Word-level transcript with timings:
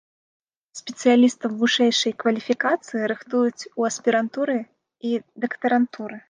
Спецыялістаў 0.79 1.49
вышэйшай 1.59 2.13
кваліфікацыі 2.23 3.09
рыхтуюць 3.11 3.67
у 3.83 3.87
аспірантуры 3.91 4.57
і 5.11 5.13
дактарантуры. 5.47 6.15